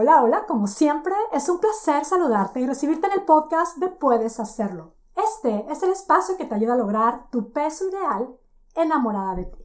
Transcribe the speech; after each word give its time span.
Hola, 0.00 0.22
hola, 0.22 0.46
como 0.46 0.68
siempre, 0.68 1.12
es 1.32 1.48
un 1.48 1.58
placer 1.58 2.04
saludarte 2.04 2.60
y 2.60 2.66
recibirte 2.68 3.08
en 3.08 3.14
el 3.14 3.24
podcast 3.24 3.78
de 3.78 3.88
Puedes 3.88 4.38
Hacerlo. 4.38 4.94
Este 5.16 5.66
es 5.72 5.82
el 5.82 5.90
espacio 5.90 6.36
que 6.36 6.44
te 6.44 6.54
ayuda 6.54 6.74
a 6.74 6.76
lograr 6.76 7.28
tu 7.32 7.50
peso 7.50 7.88
ideal 7.88 8.38
enamorada 8.76 9.34
de 9.34 9.46
ti. 9.46 9.58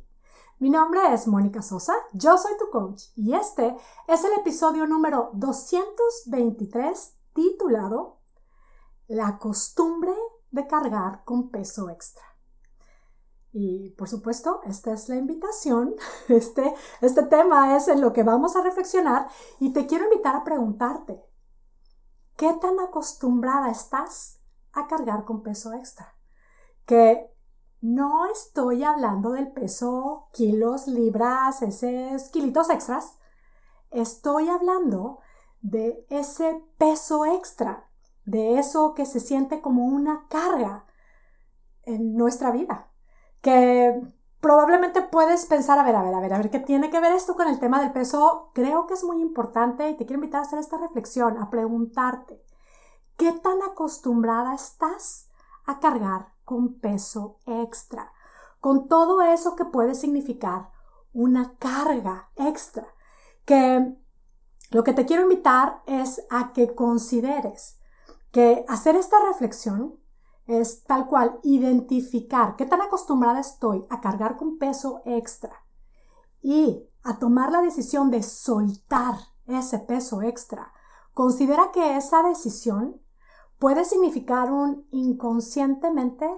Mi 0.58 0.72
nombre 0.72 1.14
es 1.14 1.28
Mónica 1.28 1.62
Sosa, 1.62 1.94
yo 2.14 2.36
soy 2.40 2.54
tu 2.58 2.72
coach 2.72 3.10
y 3.16 3.36
este 3.36 3.78
es 4.08 4.24
el 4.24 4.34
episodio 4.40 4.88
número 4.88 5.30
223 5.34 7.16
titulado 7.34 8.18
La 9.06 9.38
costumbre 9.38 10.16
de 10.50 10.66
cargar 10.66 11.24
con 11.26 11.52
peso 11.52 11.92
extra. 11.92 12.33
Y 13.56 13.92
por 13.92 14.10
supuesto, 14.10 14.62
esta 14.64 14.94
es 14.94 15.08
la 15.08 15.16
invitación. 15.16 15.96
Este, 16.28 16.74
este 17.02 17.24
tema 17.24 17.78
es 17.78 17.88
en 17.88 18.02
lo 18.02 18.12
que 18.12 18.24
vamos 18.24 18.56
a 18.56 18.64
reflexionar 18.64 19.28
y 19.60 19.72
te 19.72 19.86
quiero 19.86 20.06
invitar 20.06 20.36
a 20.36 20.44
preguntarte, 20.44 21.24
¿qué 22.36 22.52
tan 22.54 22.80
acostumbrada 22.80 23.70
estás 23.70 24.40
a 24.72 24.88
cargar 24.88 25.24
con 25.24 25.44
peso 25.44 25.72
extra? 25.74 26.16
Que 26.86 27.30
no 27.82 28.26
estoy 28.32 28.84
hablando 28.84 29.32
del 29.32 29.52
peso 29.52 30.30
kilos, 30.34 30.88
libras, 30.88 31.62
esos 31.62 32.30
kilitos 32.30 32.72
extras. 32.72 33.20
Estoy 33.92 34.50
hablando 34.50 35.20
de 35.62 36.06
ese 36.10 36.66
peso 36.80 37.26
extra, 37.26 37.88
de 38.26 38.58
eso 38.58 38.96
que 38.96 39.06
se 39.06 39.20
siente 39.20 39.62
como 39.62 39.86
una 39.86 40.26
carga 40.28 40.86
en 41.84 42.16
nuestra 42.16 42.50
vida 42.50 42.93
que 43.44 44.02
probablemente 44.40 45.02
puedes 45.02 45.46
pensar, 45.46 45.78
a 45.78 45.84
ver, 45.84 45.96
a 45.96 46.02
ver, 46.02 46.14
a 46.14 46.20
ver, 46.22 46.34
a 46.34 46.38
ver, 46.38 46.50
¿qué 46.50 46.60
tiene 46.60 46.90
que 46.90 47.02
ver 47.02 47.12
esto 47.12 47.36
con 47.36 47.50
el 47.50 47.60
tema 47.60 47.82
del 47.82 47.92
peso? 47.92 48.52
Creo 48.54 48.88
que 48.88 48.94
es 48.94 49.04
muy 49.04 49.22
importante 49.22 49.90
y 49.90 49.98
te 49.98 50.06
quiero 50.06 50.22
invitar 50.22 50.40
a 50.40 50.44
hacer 50.46 50.60
esta 50.60 50.78
reflexión, 50.78 51.38
a 51.38 51.50
preguntarte, 51.50 52.42
¿qué 53.18 53.34
tan 53.34 53.62
acostumbrada 53.62 54.56
estás 54.56 55.30
a 55.66 55.82
cargar 55.82 56.30
con 56.46 56.80
peso 56.80 57.38
extra? 57.46 58.14
Con 58.62 58.88
todo 58.88 59.22
eso 59.22 59.58
que 59.58 59.66
puede 59.66 59.94
significar 59.94 60.70
una 61.12 61.56
carga 61.60 62.30
extra. 62.38 62.88
Que 63.44 63.94
lo 64.72 64.86
que 64.86 64.94
te 64.94 65.06
quiero 65.06 65.24
invitar 65.24 65.84
es 65.86 66.26
a 66.30 66.54
que 66.54 66.74
consideres 66.74 67.78
que 68.32 68.64
hacer 68.70 68.96
esta 68.96 69.18
reflexión 69.20 70.00
es 70.46 70.84
tal 70.84 71.08
cual 71.08 71.40
identificar 71.44 72.56
qué 72.56 72.66
tan 72.66 72.82
acostumbrada 72.82 73.40
estoy 73.40 73.86
a 73.90 74.02
cargar 74.02 74.38
con 74.38 74.58
peso 74.58 75.02
extra 75.06 75.66
y 76.42 76.84
a 77.04 77.20
tomar 77.20 77.52
la 77.52 77.62
decisión 77.62 78.12
de 78.12 78.24
soltar 78.24 79.16
ese 79.46 79.80
peso 79.80 80.22
extra. 80.22 80.74
Considera 81.14 81.72
que 81.72 81.96
esa 81.96 82.24
decisión 82.24 83.02
puede 83.60 83.86
significar 83.86 84.52
un 84.52 84.88
inconscientemente 84.92 86.30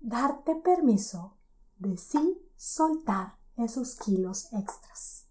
darte 0.00 0.54
permiso 0.54 1.36
de 1.78 1.96
sí 1.96 2.38
soltar 2.56 3.38
esos 3.56 3.96
kilos 3.96 4.52
extras. 4.52 5.26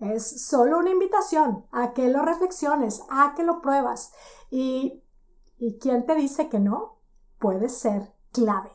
Es 0.00 0.44
solo 0.46 0.78
una 0.78 0.90
invitación 0.90 1.66
a 1.70 1.92
que 1.92 2.08
lo 2.08 2.22
reflexiones, 2.22 3.02
a 3.08 3.34
que 3.36 3.42
lo 3.42 3.62
pruebas. 3.62 4.12
¿Y, 4.50 5.02
¿y 5.56 5.78
quién 5.78 6.04
te 6.04 6.14
dice 6.14 6.48
que 6.48 6.58
no? 6.58 6.98
Puede 7.38 7.68
ser 7.68 8.12
clave, 8.32 8.70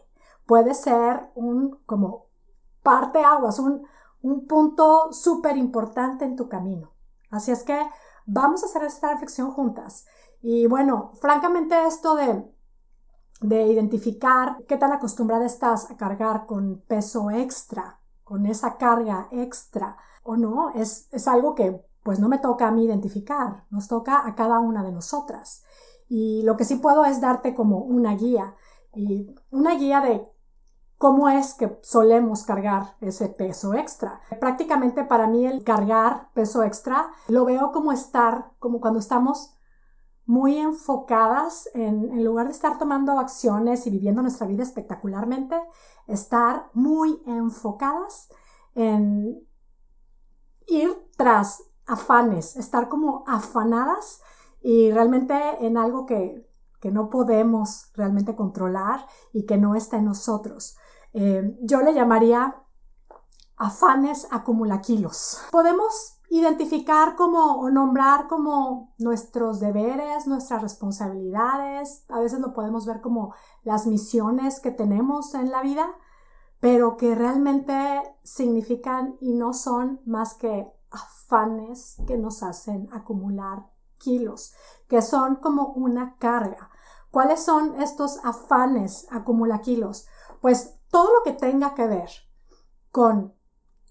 puede 0.45 0.73
ser 0.73 1.29
un 1.35 1.79
como 1.85 2.27
parte 2.83 3.23
aguas, 3.23 3.59
un, 3.59 3.85
un 4.21 4.47
punto 4.47 5.11
súper 5.11 5.57
importante 5.57 6.25
en 6.25 6.35
tu 6.35 6.49
camino. 6.49 6.91
Así 7.30 7.52
es 7.52 7.63
que 7.63 7.80
vamos 8.25 8.63
a 8.63 8.67
hacer 8.67 8.83
esta 8.83 9.11
reflexión 9.11 9.52
juntas. 9.52 10.05
Y 10.41 10.67
bueno, 10.67 11.11
francamente 11.19 11.85
esto 11.85 12.15
de, 12.15 12.45
de 13.41 13.67
identificar 13.67 14.57
qué 14.67 14.77
tan 14.77 14.91
acostumbrada 14.91 15.45
estás 15.45 15.89
a 15.91 15.97
cargar 15.97 16.45
con 16.45 16.81
peso 16.87 17.30
extra, 17.31 17.99
con 18.23 18.45
esa 18.45 18.77
carga 18.77 19.27
extra 19.31 19.97
o 20.23 20.37
no, 20.37 20.70
es, 20.70 21.08
es 21.11 21.27
algo 21.27 21.55
que 21.55 21.83
pues 22.03 22.20
no 22.20 22.30
me 22.30 22.39
toca 22.39 22.67
a 22.67 22.71
mí 22.71 22.86
identificar, 22.86 23.65
nos 23.70 23.87
toca 23.87 24.26
a 24.26 24.36
cada 24.36 24.59
una 24.59 24.83
de 24.83 24.91
nosotras. 24.91 25.64
Y 26.09 26.42
lo 26.43 26.58
que 26.58 26.65
sí 26.65 26.75
puedo 26.75 27.05
es 27.05 27.21
darte 27.21 27.53
como 27.53 27.77
una 27.77 28.15
guía 28.15 28.55
y 28.93 29.33
una 29.52 29.75
guía 29.75 30.02
de 30.02 30.27
cómo 30.97 31.30
es 31.30 31.53
que 31.53 31.80
solemos 31.81 32.43
cargar 32.43 32.97
ese 32.99 33.30
peso 33.30 33.73
extra. 33.73 34.20
Prácticamente 34.42 35.05
para 35.05 35.27
mí 35.27 35.45
el 35.45 35.64
cargar 35.64 36.30
peso 36.33 36.64
extra 36.64 37.09
lo 37.30 37.45
veo 37.45 37.71
como 37.71 37.92
estar, 37.93 38.52
como 38.59 38.81
cuando 38.81 38.99
estamos 38.99 39.53
muy 40.25 40.58
enfocadas 40.58 41.70
en, 41.73 42.11
en 42.11 42.23
lugar 42.23 42.47
de 42.47 42.52
estar 42.52 42.77
tomando 42.77 43.17
acciones 43.17 43.87
y 43.87 43.91
viviendo 43.91 44.21
nuestra 44.21 44.45
vida 44.45 44.64
espectacularmente, 44.64 45.55
estar 46.08 46.70
muy 46.73 47.21
enfocadas 47.26 48.30
en 48.76 49.47
ir 50.67 50.89
tras 51.15 51.64
afanes, 51.86 52.55
estar 52.58 52.89
como 52.89 53.23
afanadas 53.26 54.21
y 54.61 54.92
realmente 54.92 55.36
en 55.65 55.77
algo 55.77 56.05
que, 56.05 56.47
no 56.92 57.09
podemos 57.09 57.92
realmente 57.93 58.37
controlar 58.37 59.05
y 59.33 59.45
que 59.45 59.58
no 59.58 59.75
está 59.75 59.97
en 59.97 60.05
nosotros. 60.05 60.77
Eh, 61.11 61.58
yo 61.61 61.81
le 61.81 61.93
llamaría 61.93 62.55
afanes 63.58 64.27
acumulaquilos. 64.31 65.42
Podemos 65.52 66.20
identificar 66.30 67.15
como 67.15 67.55
o 67.55 67.70
nombrar 67.70 68.27
como 68.27 68.93
nuestros 68.97 69.59
deberes, 69.59 70.27
nuestras 70.27 70.61
responsabilidades, 70.61 72.05
a 72.08 72.20
veces 72.20 72.39
lo 72.39 72.53
podemos 72.53 72.86
ver 72.86 73.02
como 73.02 73.33
las 73.64 73.87
misiones 73.87 74.59
que 74.59 74.71
tenemos 74.71 75.33
en 75.33 75.52
la 75.52 75.61
vida, 75.61 75.87
pero 76.59 76.97
que 76.97 77.15
realmente 77.15 77.76
significan 78.23 79.15
y 79.20 79.33
no 79.33 79.53
son 79.53 80.02
más 80.05 80.36
que 80.36 80.71
afanes 80.91 81.97
que 82.08 82.17
nos 82.17 82.43
hacen 82.43 82.89
acumular 82.93 83.65
kilos, 83.99 84.54
que 84.87 85.02
son 85.02 85.36
como 85.36 85.67
una 85.73 86.17
carga. 86.17 86.71
¿Cuáles 87.11 87.43
son 87.43 87.82
estos 87.82 88.20
afanes 88.23 89.08
acumula 89.11 89.61
kilos? 89.61 90.08
Pues 90.42 90.76
todo 90.89 91.14
lo 91.14 91.23
que 91.23 91.33
tenga 91.33 91.76
que 91.76 91.87
ver 91.87 92.09
con 92.92 93.36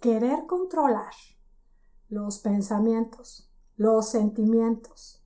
querer 0.00 0.46
controlar 0.46 1.12
los 2.08 2.38
pensamientos, 2.38 3.50
los 3.76 4.08
sentimientos 4.08 5.24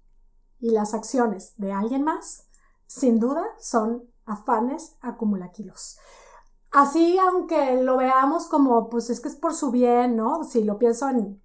y 0.58 0.70
las 0.70 0.94
acciones 0.94 1.54
de 1.56 1.72
alguien 1.72 2.02
más, 2.02 2.48
sin 2.86 3.18
duda 3.18 3.44
son 3.58 4.04
afanes 4.24 4.96
acumula 5.00 5.52
kilos. 5.52 5.98
Así, 6.70 7.18
aunque 7.18 7.82
lo 7.82 7.98
veamos 7.98 8.46
como, 8.46 8.88
pues 8.88 9.10
es 9.10 9.20
que 9.20 9.28
es 9.28 9.36
por 9.36 9.54
su 9.54 9.70
bien, 9.70 10.16
¿no? 10.16 10.44
Si 10.44 10.64
lo 10.64 10.78
pienso 10.78 11.08
en 11.08 11.41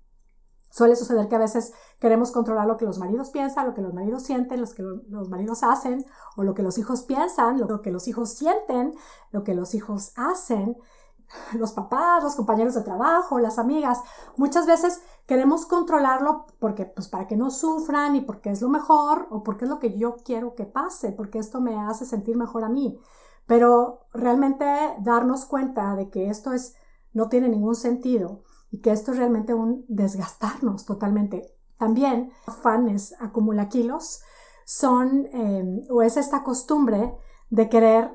Suele 0.77 0.95
suceder 0.95 1.27
que 1.27 1.35
a 1.35 1.39
veces 1.39 1.73
queremos 1.99 2.29
controlar 2.29 2.67
lo 2.67 2.77
que 2.77 2.85
los 2.85 2.99
maridos 2.99 3.31
piensan, 3.31 3.65
lo 3.65 3.73
que 3.73 3.81
los 3.81 3.95
maridos 3.95 4.21
sienten, 4.21 4.61
lo 4.61 4.67
que 4.67 4.83
los 4.83 5.27
maridos 5.27 5.63
hacen, 5.63 6.05
o 6.35 6.43
lo 6.43 6.53
que 6.53 6.61
los 6.61 6.77
hijos 6.77 7.01
piensan, 7.01 7.59
lo 7.59 7.81
que 7.81 7.89
los 7.89 8.07
hijos 8.07 8.29
sienten, 8.33 8.93
lo 9.31 9.43
que 9.43 9.55
los 9.55 9.73
hijos 9.73 10.11
hacen, 10.15 10.77
los 11.57 11.71
papás, 11.71 12.23
los 12.23 12.35
compañeros 12.35 12.75
de 12.75 12.83
trabajo, 12.83 13.39
las 13.39 13.57
amigas. 13.57 14.03
Muchas 14.35 14.67
veces 14.67 15.01
queremos 15.25 15.65
controlarlo 15.65 16.45
porque, 16.59 16.85
pues, 16.85 17.07
para 17.07 17.25
que 17.25 17.37
no 17.37 17.49
sufran 17.49 18.15
y 18.15 18.21
porque 18.21 18.51
es 18.51 18.61
lo 18.61 18.69
mejor 18.69 19.25
o 19.31 19.41
porque 19.41 19.65
es 19.65 19.71
lo 19.71 19.79
que 19.79 19.97
yo 19.97 20.17
quiero 20.23 20.53
que 20.53 20.67
pase, 20.67 21.11
porque 21.11 21.39
esto 21.39 21.59
me 21.59 21.75
hace 21.75 22.05
sentir 22.05 22.37
mejor 22.37 22.63
a 22.63 22.69
mí. 22.69 22.99
Pero 23.47 24.01
realmente 24.13 24.63
darnos 24.99 25.45
cuenta 25.45 25.95
de 25.95 26.11
que 26.11 26.29
esto 26.29 26.53
es, 26.53 26.75
no 27.13 27.29
tiene 27.29 27.49
ningún 27.49 27.75
sentido 27.75 28.43
y 28.69 28.81
que 28.81 28.91
esto 28.91 29.11
es 29.11 29.17
realmente 29.17 29.53
un 29.53 29.85
desgastarnos 29.87 30.85
totalmente. 30.85 31.53
También 31.77 32.31
afanes 32.45 33.15
acumula 33.19 33.69
kilos 33.69 34.21
son 34.65 35.27
em, 35.31 35.83
o 35.89 36.01
es 36.01 36.17
esta 36.17 36.43
costumbre 36.43 37.15
de 37.49 37.69
querer 37.69 38.11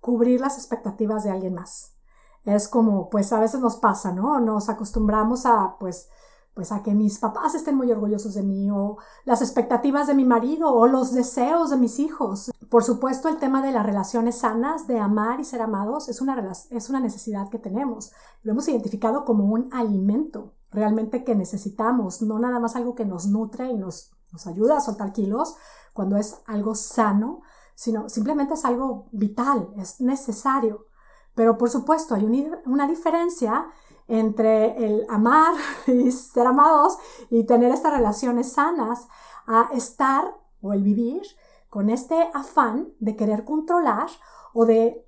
cubrir 0.00 0.40
las 0.40 0.58
expectativas 0.58 1.24
de 1.24 1.30
alguien 1.30 1.54
más. 1.54 1.96
Es 2.44 2.68
como, 2.68 3.08
pues 3.10 3.32
a 3.32 3.40
veces 3.40 3.60
nos 3.60 3.76
pasa, 3.76 4.12
¿no? 4.12 4.40
Nos 4.40 4.68
acostumbramos 4.68 5.46
a, 5.46 5.76
pues, 5.78 6.08
pues 6.54 6.72
a 6.72 6.82
que 6.82 6.94
mis 6.94 7.18
papás 7.18 7.54
estén 7.54 7.76
muy 7.76 7.90
orgullosos 7.90 8.34
de 8.34 8.42
mí 8.42 8.70
o 8.70 8.98
las 9.24 9.40
expectativas 9.40 10.06
de 10.06 10.14
mi 10.14 10.24
marido 10.24 10.72
o 10.72 10.86
los 10.86 11.12
deseos 11.12 11.70
de 11.70 11.76
mis 11.76 11.98
hijos. 11.98 12.50
Por 12.68 12.84
supuesto, 12.84 13.28
el 13.28 13.38
tema 13.38 13.62
de 13.62 13.72
las 13.72 13.86
relaciones 13.86 14.38
sanas, 14.38 14.86
de 14.86 14.98
amar 14.98 15.40
y 15.40 15.44
ser 15.44 15.62
amados, 15.62 16.08
es 16.08 16.20
una, 16.20 16.52
es 16.70 16.90
una 16.90 17.00
necesidad 17.00 17.48
que 17.48 17.58
tenemos. 17.58 18.12
Lo 18.42 18.52
hemos 18.52 18.68
identificado 18.68 19.24
como 19.24 19.44
un 19.44 19.72
alimento 19.72 20.52
realmente 20.72 21.24
que 21.24 21.34
necesitamos, 21.34 22.22
no 22.22 22.38
nada 22.38 22.60
más 22.60 22.76
algo 22.76 22.94
que 22.94 23.04
nos 23.04 23.26
nutre 23.26 23.70
y 23.70 23.76
nos, 23.76 24.12
nos 24.32 24.46
ayuda 24.46 24.76
a 24.76 24.80
soltar 24.80 25.12
kilos 25.12 25.56
cuando 25.92 26.16
es 26.16 26.40
algo 26.46 26.74
sano, 26.74 27.42
sino 27.74 28.08
simplemente 28.08 28.54
es 28.54 28.64
algo 28.64 29.08
vital, 29.12 29.70
es 29.76 30.00
necesario. 30.00 30.86
Pero 31.34 31.56
por 31.56 31.70
supuesto, 31.70 32.14
hay 32.14 32.24
una 32.66 32.86
diferencia 32.86 33.66
entre 34.10 34.84
el 34.84 35.06
amar 35.08 35.54
y 35.86 36.10
ser 36.10 36.46
amados 36.46 36.98
y 37.30 37.44
tener 37.44 37.72
estas 37.72 37.92
relaciones 37.92 38.52
sanas 38.52 39.06
a 39.46 39.70
estar 39.72 40.36
o 40.60 40.72
el 40.72 40.82
vivir 40.82 41.22
con 41.68 41.88
este 41.88 42.28
afán 42.34 42.92
de 42.98 43.16
querer 43.16 43.44
controlar 43.44 44.08
o 44.52 44.66
de 44.66 45.06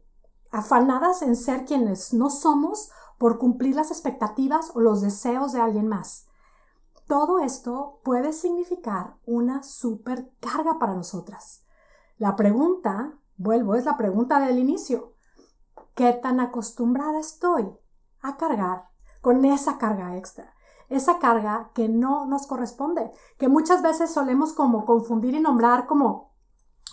afanadas 0.53 1.23
en 1.23 1.35
ser 1.35 1.65
quienes 1.65 2.15
no 2.15 2.31
somos 2.31 2.91
por 3.19 3.39
cumplir 3.39 3.75
las 3.75 3.91
expectativas 3.91 4.71
o 4.75 4.81
los 4.81 5.03
deseos 5.03 5.53
de 5.53 5.61
alguien 5.61 5.89
más. 5.89 6.29
Todo 7.09 7.41
esto 7.41 8.01
puede 8.05 8.33
significar 8.33 9.17
una 9.27 9.65
supercarga 9.65 10.79
para 10.79 10.95
nosotras. 10.95 11.65
La 12.19 12.37
pregunta, 12.37 13.19
vuelvo, 13.37 13.75
es 13.75 13.85
la 13.85 13.97
pregunta 13.97 14.39
del 14.39 14.59
inicio. 14.59 15.15
¿Qué 15.95 16.13
tan 16.13 16.39
acostumbrada 16.39 17.19
estoy 17.19 17.77
a 18.21 18.37
cargar 18.37 18.92
con 19.23 19.43
esa 19.47 19.79
carga 19.79 20.17
extra? 20.19 20.55
Esa 20.91 21.19
carga 21.19 21.71
que 21.73 21.89
no 21.89 22.27
nos 22.27 22.47
corresponde, 22.47 23.11
que 23.39 23.49
muchas 23.49 23.81
veces 23.81 24.11
solemos 24.11 24.53
como 24.53 24.85
confundir 24.85 25.35
y 25.35 25.41
nombrar 25.41 25.87
como, 25.87 26.35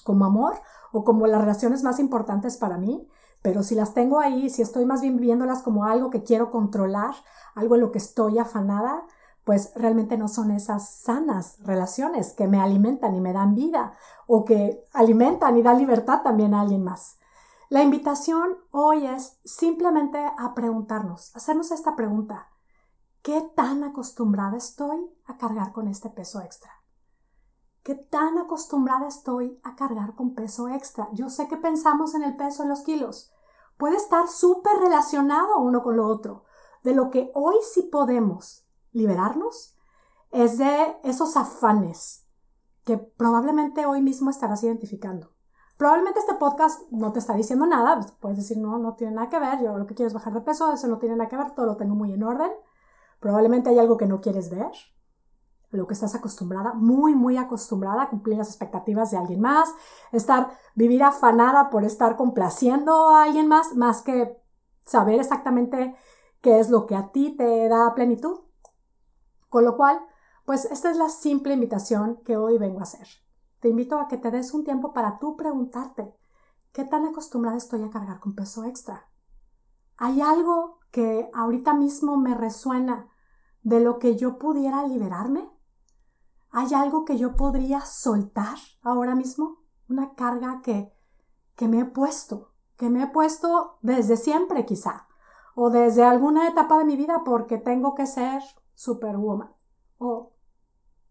como 0.05 0.23
amor 0.23 0.61
o 0.93 1.03
como 1.03 1.27
las 1.27 1.41
relaciones 1.41 1.83
más 1.83 1.99
importantes 1.99 2.55
para 2.55 2.77
mí, 2.77 3.05
pero 3.41 3.63
si 3.63 3.75
las 3.75 3.93
tengo 3.93 4.19
ahí, 4.19 4.49
si 4.49 4.61
estoy 4.61 4.85
más 4.85 5.01
bien 5.01 5.17
viviéndolas 5.17 5.61
como 5.61 5.85
algo 5.85 6.09
que 6.09 6.23
quiero 6.23 6.49
controlar, 6.49 7.13
algo 7.55 7.75
en 7.75 7.81
lo 7.81 7.91
que 7.91 7.97
estoy 7.97 8.37
afanada, 8.37 9.03
pues 9.43 9.71
realmente 9.75 10.17
no 10.17 10.27
son 10.27 10.51
esas 10.51 10.89
sanas 10.89 11.57
relaciones 11.63 12.33
que 12.33 12.47
me 12.47 12.61
alimentan 12.61 13.15
y 13.15 13.21
me 13.21 13.33
dan 13.33 13.55
vida 13.55 13.93
o 14.27 14.45
que 14.45 14.83
alimentan 14.93 15.57
y 15.57 15.63
dan 15.63 15.77
libertad 15.77 16.21
también 16.21 16.53
a 16.53 16.61
alguien 16.61 16.83
más. 16.83 17.18
La 17.69 17.83
invitación 17.83 18.57
hoy 18.71 19.05
es 19.05 19.37
simplemente 19.45 20.17
a 20.17 20.55
preguntarnos, 20.55 21.35
hacernos 21.35 21.69
esta 21.69 21.95
pregunta. 21.95 22.49
¿Qué 23.21 23.47
tan 23.55 23.83
acostumbrada 23.83 24.57
estoy 24.57 25.07
a 25.27 25.37
cargar 25.37 25.71
con 25.71 25.87
este 25.87 26.09
peso 26.09 26.41
extra? 26.41 26.71
¿Qué 27.83 27.93
tan 27.93 28.39
acostumbrada 28.39 29.07
estoy 29.07 29.59
a 29.61 29.75
cargar 29.75 30.15
con 30.15 30.33
peso 30.33 30.67
extra? 30.67 31.09
Yo 31.13 31.29
sé 31.29 31.47
que 31.47 31.57
pensamos 31.57 32.15
en 32.15 32.23
el 32.23 32.35
peso 32.35 32.63
en 32.63 32.69
los 32.69 32.81
kilos. 32.81 33.31
Puede 33.77 33.97
estar 33.97 34.27
súper 34.27 34.75
relacionado 34.79 35.59
uno 35.59 35.83
con 35.83 35.95
lo 35.95 36.07
otro. 36.07 36.45
De 36.81 36.95
lo 36.95 37.11
que 37.11 37.29
hoy 37.35 37.57
sí 37.71 37.83
podemos 37.83 38.65
liberarnos 38.93 39.77
es 40.31 40.57
de 40.57 40.97
esos 41.03 41.37
afanes 41.37 42.25
que 42.83 42.97
probablemente 42.97 43.85
hoy 43.85 44.01
mismo 44.01 44.31
estarás 44.31 44.63
identificando. 44.63 45.33
Probablemente 45.79 46.19
este 46.19 46.33
podcast 46.33 46.81
no 46.91 47.13
te 47.13 47.19
está 47.19 47.35
diciendo 47.35 47.65
nada, 47.65 48.01
puedes 48.19 48.37
decir, 48.37 48.57
no, 48.57 48.77
no 48.79 48.95
tiene 48.95 49.13
nada 49.13 49.29
que 49.29 49.39
ver, 49.39 49.63
yo 49.63 49.77
lo 49.77 49.87
que 49.87 49.95
quiero 49.95 50.07
es 50.07 50.13
bajar 50.13 50.33
de 50.33 50.41
peso, 50.41 50.73
eso 50.73 50.89
no 50.89 50.97
tiene 50.97 51.15
nada 51.15 51.29
que 51.29 51.37
ver, 51.37 51.51
todo 51.51 51.65
lo 51.67 51.77
tengo 51.77 51.95
muy 51.95 52.11
en 52.11 52.21
orden. 52.21 52.51
Probablemente 53.21 53.69
hay 53.69 53.79
algo 53.79 53.95
que 53.95 54.05
no 54.05 54.19
quieres 54.19 54.49
ver, 54.49 54.71
lo 55.69 55.87
que 55.87 55.93
estás 55.93 56.15
acostumbrada, 56.15 56.73
muy, 56.73 57.15
muy 57.15 57.37
acostumbrada 57.37 58.03
a 58.03 58.09
cumplir 58.09 58.37
las 58.37 58.49
expectativas 58.49 59.11
de 59.11 59.19
alguien 59.19 59.39
más, 59.39 59.73
estar, 60.11 60.51
vivir 60.75 61.01
afanada 61.01 61.69
por 61.69 61.85
estar 61.85 62.17
complaciendo 62.17 63.11
a 63.11 63.23
alguien 63.23 63.47
más, 63.47 63.73
más 63.77 64.01
que 64.01 64.37
saber 64.85 65.21
exactamente 65.21 65.95
qué 66.41 66.59
es 66.59 66.69
lo 66.69 66.87
que 66.87 66.97
a 66.97 67.13
ti 67.13 67.37
te 67.37 67.69
da 67.69 67.95
plenitud. 67.95 68.41
Con 69.47 69.63
lo 69.63 69.77
cual, 69.77 69.97
pues 70.43 70.65
esta 70.65 70.91
es 70.91 70.97
la 70.97 71.07
simple 71.07 71.53
invitación 71.53 72.17
que 72.25 72.35
hoy 72.35 72.57
vengo 72.57 72.81
a 72.81 72.83
hacer. 72.83 73.07
Te 73.59 73.67
invito 73.67 73.99
a 73.99 74.07
que 74.07 74.17
te 74.17 74.31
des 74.31 74.53
un 74.53 74.63
tiempo 74.63 74.93
para 74.93 75.17
tú 75.19 75.35
preguntarte, 75.35 76.15
¿qué 76.71 76.85
tan 76.85 77.05
acostumbrada 77.05 77.57
estoy 77.57 77.83
a 77.83 77.89
cargar 77.89 78.19
con 78.19 78.33
peso 78.33 78.63
extra? 78.63 79.09
¿Hay 79.97 80.21
algo 80.21 80.79
que 80.91 81.29
ahorita 81.33 81.73
mismo 81.73 82.17
me 82.17 82.35
resuena 82.35 83.09
de 83.61 83.81
lo 83.81 83.99
que 83.99 84.15
yo 84.15 84.37
pudiera 84.37 84.87
liberarme? 84.87 85.49
¿Hay 86.51 86.73
algo 86.73 87.03
que 87.03 87.17
yo 87.17 87.35
podría 87.35 87.81
soltar 87.81 88.57
ahora 88.81 89.13
mismo? 89.13 89.57
Una 89.89 90.15
carga 90.15 90.61
que, 90.63 90.93
que 91.55 91.67
me 91.67 91.81
he 91.81 91.85
puesto, 91.85 92.53
que 92.77 92.89
me 92.89 93.03
he 93.03 93.07
puesto 93.07 93.77
desde 93.81 94.15
siempre 94.15 94.65
quizá, 94.65 95.07
o 95.53 95.69
desde 95.69 96.03
alguna 96.03 96.47
etapa 96.47 96.77
de 96.77 96.85
mi 96.85 96.95
vida 96.95 97.23
porque 97.25 97.57
tengo 97.57 97.93
que 97.93 98.05
ser 98.05 98.41
superwoman, 98.73 99.53
o 99.97 100.31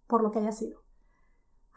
por 0.07 0.23
lo 0.23 0.31
que 0.31 0.39
haya 0.39 0.53
sido. 0.53 0.88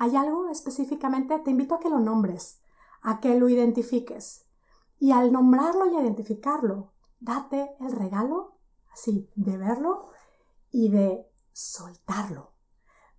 ¿Hay 0.02 0.16
algo 0.16 0.50
específicamente? 0.50 1.38
Te 1.38 1.52
invito 1.52 1.76
a 1.76 1.80
que 1.80 1.88
lo 1.88 2.00
nombres, 2.00 2.60
a 3.04 3.20
que 3.20 3.38
lo 3.38 3.50
identifiques. 3.50 4.48
Y 4.98 5.12
al 5.12 5.32
nombrarlo 5.32 5.86
y 5.86 5.96
identificarlo, 5.96 6.92
date 7.20 7.76
el 7.80 7.92
regalo, 7.92 8.58
así, 8.92 9.30
de 9.36 9.58
verlo 9.58 10.10
y 10.72 10.90
de 10.90 11.28
soltarlo 11.54 12.52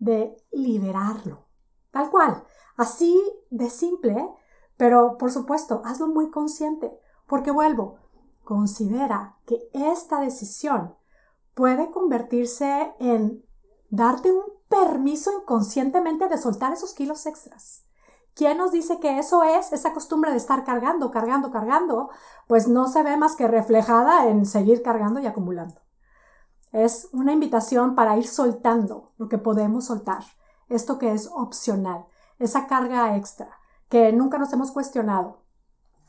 de 0.00 0.36
liberarlo. 0.50 1.46
Tal 1.92 2.10
cual, 2.10 2.42
así 2.76 3.16
de 3.50 3.70
simple, 3.70 4.16
pero 4.76 5.16
por 5.18 5.30
supuesto, 5.30 5.82
hazlo 5.84 6.08
muy 6.08 6.30
consciente, 6.30 6.98
porque 7.28 7.52
vuelvo, 7.52 7.98
considera 8.42 9.36
que 9.46 9.70
esta 9.72 10.18
decisión 10.18 10.96
puede 11.54 11.92
convertirse 11.92 12.92
en 12.98 13.44
darte 13.90 14.32
un 14.32 14.42
permiso 14.72 15.30
inconscientemente 15.38 16.28
de 16.28 16.38
soltar 16.38 16.72
esos 16.72 16.94
kilos 16.94 17.26
extras. 17.26 17.84
¿Quién 18.34 18.56
nos 18.56 18.72
dice 18.72 18.98
que 18.98 19.18
eso 19.18 19.42
es 19.42 19.72
esa 19.72 19.92
costumbre 19.92 20.30
de 20.30 20.38
estar 20.38 20.64
cargando, 20.64 21.10
cargando, 21.10 21.50
cargando? 21.50 22.08
Pues 22.48 22.66
no 22.66 22.88
se 22.88 23.02
ve 23.02 23.18
más 23.18 23.36
que 23.36 23.46
reflejada 23.46 24.28
en 24.28 24.46
seguir 24.46 24.82
cargando 24.82 25.20
y 25.20 25.26
acumulando. 25.26 25.82
Es 26.72 27.08
una 27.12 27.32
invitación 27.32 27.94
para 27.94 28.16
ir 28.16 28.26
soltando 28.26 29.10
lo 29.18 29.28
que 29.28 29.36
podemos 29.36 29.84
soltar, 29.84 30.24
esto 30.70 30.98
que 30.98 31.12
es 31.12 31.28
opcional, 31.30 32.06
esa 32.38 32.66
carga 32.66 33.14
extra 33.16 33.58
que 33.90 34.10
nunca 34.10 34.38
nos 34.38 34.50
hemos 34.54 34.70
cuestionado. 34.70 35.42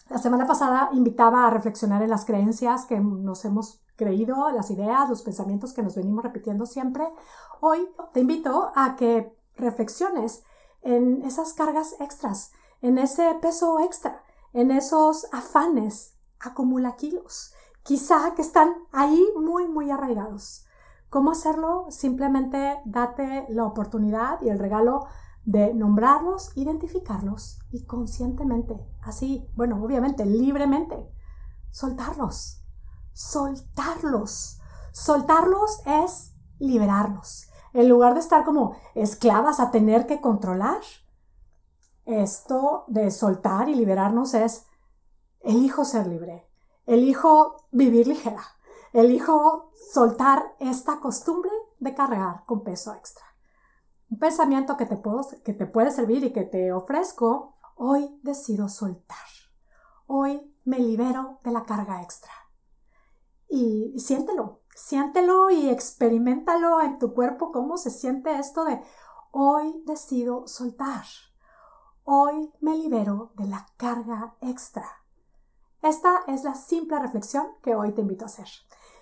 La 0.09 0.17
semana 0.17 0.47
pasada 0.47 0.89
invitaba 0.93 1.45
a 1.45 1.49
reflexionar 1.49 2.01
en 2.01 2.09
las 2.09 2.23
creencias 2.23 2.85
que 2.85 2.97
nos 3.01 3.43
hemos 3.43 3.82
creído, 3.95 4.51
las 4.51 4.71
ideas, 4.71 5.09
los 5.09 5.21
pensamientos 5.21 5.73
que 5.73 5.83
nos 5.83 5.95
venimos 5.95 6.23
repitiendo 6.23 6.65
siempre. 6.65 7.07
Hoy 7.61 7.87
te 8.13 8.21
invito 8.21 8.71
a 8.75 8.95
que 8.95 9.35
reflexiones 9.55 10.43
en 10.81 11.21
esas 11.23 11.53
cargas 11.53 11.95
extras, 11.99 12.51
en 12.81 12.97
ese 12.97 13.33
peso 13.41 13.79
extra, 13.79 14.23
en 14.51 14.71
esos 14.71 15.27
afanes 15.31 16.15
acumula 16.39 16.95
kilos 16.95 17.53
quizá 17.83 18.33
que 18.33 18.41
están 18.41 18.73
ahí 18.91 19.23
muy, 19.35 19.67
muy 19.67 19.91
arraigados. 19.91 20.65
¿Cómo 21.09 21.31
hacerlo? 21.31 21.85
Simplemente 21.89 22.79
date 22.85 23.45
la 23.49 23.65
oportunidad 23.65 24.41
y 24.41 24.49
el 24.49 24.57
regalo 24.57 25.05
de 25.45 25.73
nombrarlos, 25.73 26.51
identificarlos 26.55 27.59
y 27.71 27.85
conscientemente, 27.85 28.79
así, 29.01 29.45
bueno, 29.55 29.83
obviamente, 29.83 30.25
libremente, 30.25 30.95
soltarlos, 31.69 32.62
soltarlos. 33.13 34.59
Soltarlos 34.91 35.81
es 35.85 36.33
liberarlos. 36.59 37.49
En 37.73 37.89
lugar 37.89 38.13
de 38.13 38.19
estar 38.19 38.45
como 38.45 38.75
esclavas 38.93 39.59
a 39.59 39.71
tener 39.71 40.05
que 40.05 40.21
controlar, 40.21 40.81
esto 42.05 42.83
de 42.87 43.09
soltar 43.11 43.69
y 43.69 43.75
liberarnos 43.75 44.33
es 44.33 44.65
elijo 45.39 45.85
ser 45.85 46.07
libre, 46.07 46.47
Elijo 46.85 47.67
vivir 47.71 48.07
ligera. 48.07 48.43
Elijo 48.91 49.71
soltar 49.93 50.53
esta 50.59 50.99
costumbre 50.99 51.51
de 51.79 51.95
cargar 51.95 52.43
con 52.45 52.63
peso 52.63 52.93
extra. 52.93 53.23
Un 54.09 54.19
pensamiento 54.19 54.75
que 54.77 54.85
te, 54.85 54.97
puedo, 54.97 55.25
que 55.43 55.53
te 55.53 55.65
puede 55.65 55.91
servir 55.91 56.23
y 56.23 56.33
que 56.33 56.43
te 56.43 56.73
ofrezco, 56.73 57.55
hoy 57.75 58.19
decido 58.21 58.67
soltar. 58.67 59.17
Hoy 60.05 60.53
me 60.65 60.77
libero 60.77 61.39
de 61.43 61.51
la 61.51 61.63
carga 61.63 62.03
extra. 62.03 62.31
Y 63.55 63.99
siéntelo, 63.99 64.61
siéntelo 64.73 65.51
y 65.51 65.69
experimentalo 65.69 66.81
en 66.81 66.97
tu 66.97 67.13
cuerpo 67.13 67.51
cómo 67.51 67.77
se 67.77 67.91
siente 67.91 68.39
esto 68.39 68.65
de 68.65 68.81
hoy 69.29 69.79
decido 69.85 70.47
soltar. 70.47 71.03
Hoy 72.03 72.51
me 72.61 72.75
libero 72.75 73.31
de 73.35 73.45
la 73.45 73.67
carga 73.77 74.33
extra. 74.41 74.87
Esta 75.83 76.23
es 76.25 76.43
la 76.43 76.55
simple 76.55 76.97
reflexión 76.97 77.45
que 77.61 77.75
hoy 77.75 77.91
te 77.91 78.01
invito 78.01 78.25
a 78.25 78.25
hacer. 78.25 78.47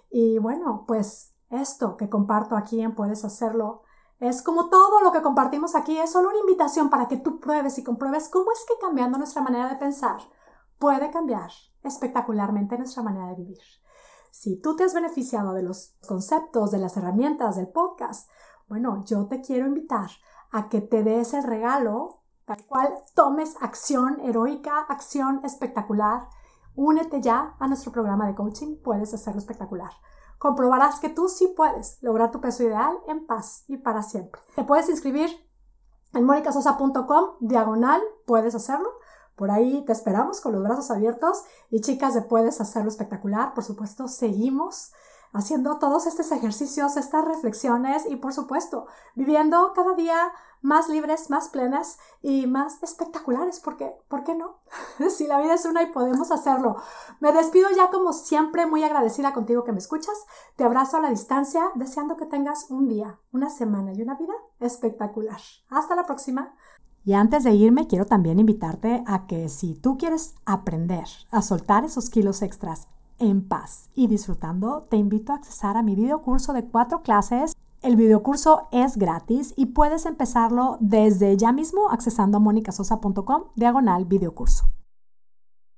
Y 0.09 0.37
bueno, 0.37 0.83
pues 0.85 1.33
esto 1.49 1.95
que 1.95 2.09
comparto 2.09 2.57
aquí 2.57 2.81
en 2.81 2.93
Puedes 2.93 3.23
Hacerlo 3.23 3.83
es 4.19 4.41
como 4.41 4.67
todo 4.67 4.99
lo 4.99 5.13
que 5.13 5.21
compartimos 5.21 5.75
aquí, 5.75 5.97
es 5.97 6.11
solo 6.11 6.27
una 6.27 6.39
invitación 6.39 6.89
para 6.89 7.07
que 7.07 7.15
tú 7.15 7.39
pruebes 7.39 7.77
y 7.77 7.85
compruebes 7.85 8.27
cómo 8.27 8.51
es 8.51 8.65
que 8.67 8.73
cambiando 8.81 9.17
nuestra 9.17 9.43
manera 9.43 9.69
de 9.69 9.77
pensar 9.77 10.19
puede 10.77 11.09
cambiar 11.09 11.51
espectacularmente 11.83 12.77
nuestra 12.77 13.01
manera 13.01 13.27
de 13.27 13.35
vivir. 13.35 13.80
Si 14.31 14.59
tú 14.59 14.75
te 14.75 14.83
has 14.83 14.93
beneficiado 14.93 15.53
de 15.53 15.61
los 15.61 15.93
conceptos, 16.07 16.71
de 16.71 16.79
las 16.79 16.97
herramientas 16.97 17.57
del 17.57 17.67
podcast, 17.67 18.27
bueno, 18.67 19.03
yo 19.05 19.27
te 19.27 19.41
quiero 19.41 19.67
invitar 19.67 20.09
a 20.49 20.69
que 20.69 20.81
te 20.81 21.03
des 21.03 21.33
el 21.35 21.43
regalo, 21.43 22.21
tal 22.45 22.65
cual 22.65 22.89
tomes 23.13 23.55
acción 23.61 24.19
heroica, 24.21 24.79
acción 24.89 25.41
espectacular 25.43 26.27
Únete 26.75 27.21
ya 27.21 27.55
a 27.59 27.67
nuestro 27.67 27.91
programa 27.91 28.25
de 28.27 28.35
coaching, 28.35 28.77
puedes 28.77 29.13
hacerlo 29.13 29.39
espectacular. 29.39 29.91
comprobarás 30.37 30.99
que 30.99 31.09
tú 31.09 31.27
sí 31.27 31.53
puedes 31.55 32.01
lograr 32.01 32.31
tu 32.31 32.41
peso 32.41 32.63
ideal 32.63 32.97
en 33.07 33.27
paz 33.27 33.63
y 33.67 33.77
para 33.77 34.01
siempre. 34.01 34.41
Te 34.55 34.63
puedes 34.63 34.89
inscribir 34.89 35.29
en 36.13 36.25
monicasosa.com, 36.25 37.35
diagonal, 37.41 38.01
puedes 38.25 38.55
hacerlo. 38.55 38.89
Por 39.35 39.51
ahí 39.51 39.83
te 39.85 39.91
esperamos 39.91 40.41
con 40.41 40.53
los 40.53 40.63
brazos 40.63 40.91
abiertos 40.91 41.43
y 41.69 41.81
chicas 41.81 42.13
de 42.13 42.21
Puedes 42.21 42.61
Hacerlo 42.61 42.89
Espectacular, 42.89 43.53
por 43.53 43.63
supuesto, 43.63 44.07
seguimos 44.07 44.91
haciendo 45.33 45.79
todos 45.79 46.07
estos 46.07 46.31
ejercicios, 46.31 46.97
estas 46.97 47.25
reflexiones 47.25 48.05
y 48.05 48.17
por 48.17 48.33
supuesto 48.33 48.87
viviendo 49.15 49.71
cada 49.73 49.93
día 49.93 50.33
más 50.61 50.89
libres, 50.89 51.29
más 51.29 51.49
plenas 51.49 51.97
y 52.21 52.45
más 52.45 52.81
espectaculares, 52.83 53.59
porque, 53.59 53.91
¿por 54.07 54.23
qué 54.23 54.35
no? 54.35 54.59
si 55.09 55.25
la 55.25 55.41
vida 55.41 55.55
es 55.55 55.65
una 55.65 55.81
y 55.81 55.91
podemos 55.91 56.31
hacerlo. 56.31 56.75
Me 57.19 57.31
despido 57.31 57.69
ya 57.75 57.89
como 57.89 58.13
siempre, 58.13 58.65
muy 58.65 58.83
agradecida 58.83 59.33
contigo 59.33 59.63
que 59.63 59.71
me 59.71 59.79
escuchas. 59.79 60.25
Te 60.55 60.63
abrazo 60.63 60.97
a 60.97 61.01
la 61.01 61.09
distancia, 61.09 61.63
deseando 61.75 62.15
que 62.15 62.27
tengas 62.27 62.69
un 62.69 62.87
día, 62.87 63.19
una 63.31 63.49
semana 63.49 63.93
y 63.93 64.01
una 64.01 64.15
vida 64.15 64.33
espectacular. 64.59 65.41
Hasta 65.69 65.95
la 65.95 66.05
próxima. 66.05 66.53
Y 67.03 67.13
antes 67.13 67.43
de 67.43 67.53
irme, 67.53 67.87
quiero 67.87 68.05
también 68.05 68.39
invitarte 68.39 69.03
a 69.07 69.25
que 69.25 69.49
si 69.49 69.73
tú 69.73 69.97
quieres 69.97 70.35
aprender 70.45 71.05
a 71.31 71.41
soltar 71.41 71.83
esos 71.83 72.09
kilos 72.09 72.43
extras 72.43 72.87
en 73.17 73.47
paz 73.47 73.89
y 73.95 74.07
disfrutando, 74.07 74.85
te 74.89 74.97
invito 74.97 75.31
a 75.31 75.35
accesar 75.35 75.77
a 75.77 75.83
mi 75.83 75.95
video 75.95 76.21
curso 76.21 76.53
de 76.53 76.63
cuatro 76.63 77.01
clases. 77.01 77.53
El 77.81 77.95
videocurso 77.95 78.67
es 78.71 78.97
gratis 78.97 79.53
y 79.55 79.67
puedes 79.67 80.05
empezarlo 80.05 80.77
desde 80.79 81.37
ya 81.37 81.51
mismo 81.51 81.89
accesando 81.89 82.37
a 82.37 82.39
monicasosa.com 82.39 83.45
diagonal 83.55 84.05
videocurso. 84.05 84.69